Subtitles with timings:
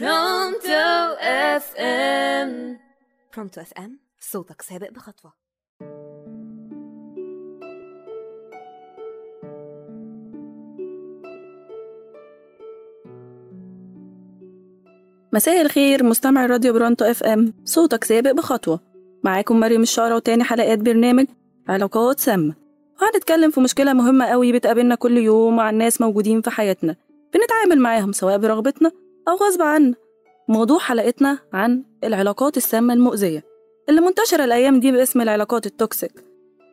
[0.00, 2.78] Pronto FM
[3.34, 5.32] Pronto FM صوتك سابق بخطوة.
[15.32, 18.80] مساء الخير مستمع راديو Pronto FM صوتك سابق بخطوة.
[19.24, 21.26] معاكم مريم الشقرة وتاني حلقات برنامج
[21.68, 22.54] علاقات سامة.
[23.02, 26.96] وهنتكلم في مشكلة مهمة قوي بتقابلنا كل يوم مع الناس موجودين في حياتنا.
[27.34, 28.90] بنتعامل معاهم سواء برغبتنا
[29.28, 29.94] أو غصب عنا.
[30.48, 33.44] موضوع حلقتنا عن العلاقات السامة المؤذية
[33.88, 36.12] اللي منتشرة الأيام دي باسم العلاقات التوكسيك.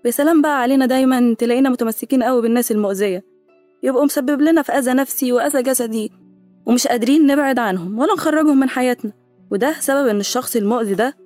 [0.05, 3.23] بسلام بقى علينا دايما تلاقينا متمسكين قوي بالناس المؤذية.
[3.83, 6.11] يبقوا مسبب لنا في أذى نفسي وأذى جسدي
[6.65, 9.11] ومش قادرين نبعد عنهم ولا نخرجهم من حياتنا.
[9.51, 11.17] وده سبب إن الشخص المؤذي ده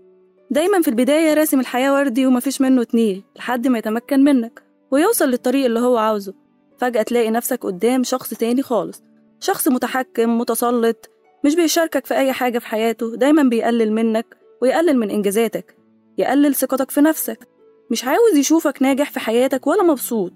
[0.52, 5.66] دايما في البداية راسم الحياة وردي ومفيش منه اتنين لحد ما يتمكن منك ويوصل للطريق
[5.66, 6.34] اللي هو عاوزه.
[6.78, 9.04] فجأة تلاقي نفسك قدام شخص تاني خالص.
[9.44, 11.10] شخص متحكم متسلط
[11.46, 15.78] مش بيشاركك في أي حاجة في حياته دايما بيقلل منك ويقلل من إنجازاتك
[16.18, 17.48] يقلل ثقتك في نفسك.
[17.92, 20.32] مش عاوز يشوفك ناجح في حياتك ولا مبسوط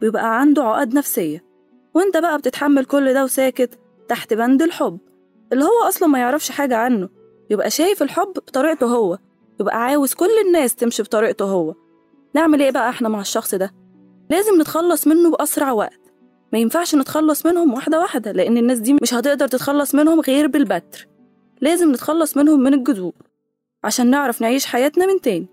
[0.00, 1.44] بيبقى عنده عقد نفسية.
[1.94, 3.78] وأنت بقى بتتحمل كل ده وساكت
[4.08, 4.98] تحت بند الحب.
[5.52, 7.08] اللي هو أصلا ما يعرفش حاجة عنه.
[7.50, 9.18] يبقى شايف الحب بطريقته هو.
[9.60, 11.74] يبقى عاوز كل الناس تمشي بطريقته هو.
[12.34, 13.74] نعمل إيه بقى إحنا مع الشخص ده؟
[14.30, 16.07] لازم نتخلص منه بأسرع وقت.
[16.52, 21.08] ما ينفعش نتخلص منهم واحدة واحدة لأن الناس دي مش هتقدر تتخلص منهم غير بالبتر.
[21.60, 23.12] لازم نتخلص منهم من الجذور
[23.84, 25.46] عشان نعرف نعيش حياتنا من تاني.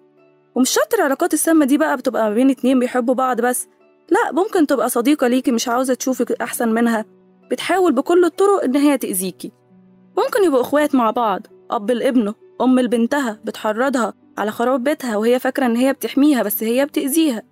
[0.55, 3.67] ومش شرط العلاقات السامة دي بقى بتبقى ما بين اتنين بيحبوا بعض بس
[4.09, 7.05] لا ممكن تبقى صديقة ليكي مش عاوزة تشوفك أحسن منها
[7.51, 9.51] بتحاول بكل الطرق إن هي تأذيكي.
[10.17, 15.65] ممكن يبقوا إخوات مع بعض أب لابنه أم لبنتها بتحرضها على خراب بيتها وهي فاكرة
[15.65, 17.43] إن هي بتحميها بس هي بتأذيها.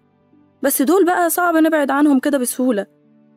[0.63, 2.85] بس دول بقى صعب نبعد عنهم كده بسهولة.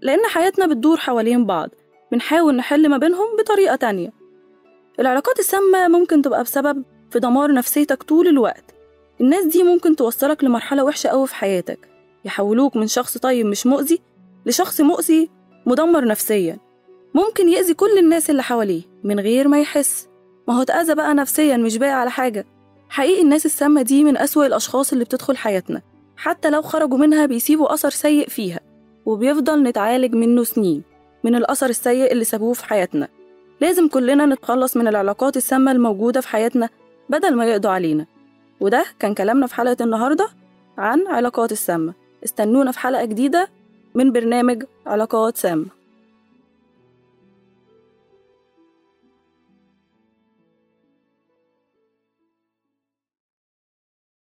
[0.02, 1.70] لأن حياتنا بتدور حوالين بعض
[2.12, 4.12] بنحاول نحل ما بينهم بطريقة تانية.
[5.00, 8.74] العلاقات السامة ممكن تبقى بسبب في دمار نفسيتك طول الوقت.
[9.20, 11.89] الناس دي ممكن توصلك لمرحلة وحشة أوي في حياتك.
[12.24, 14.01] يحولوك من شخص طيب مش مؤذي
[14.46, 15.30] لشخص مؤذي
[15.67, 16.58] مدمر نفسيا.
[17.14, 20.08] ممكن يأذي كل الناس اللي حواليه من غير ما يحس.
[20.48, 22.46] ما هو اتأذى بقى نفسيا مش باقي على حاجة.
[22.89, 25.83] حقيقي الناس السامة دي من أسوأ الأشخاص اللي بتدخل حياتنا.
[26.17, 28.61] حتى لو خرجوا منها بيسيبوا أثر سيء فيها.
[29.06, 30.83] وبيفضل نتعالج منه سنين
[31.24, 33.08] من الأثر السيء اللي سابوه في حياتنا.
[33.61, 36.68] لازم كلنا نتخلص من العلاقات السامة الموجودة في حياتنا
[37.08, 38.06] بدل ما يقضوا علينا.
[38.61, 40.28] وده كان كلامنا في حلقة النهاردة
[40.78, 41.95] عن علاقات السامة.
[42.24, 43.48] استنونا في حلقة جديدة
[43.95, 45.76] من برنامج علاقات سامة.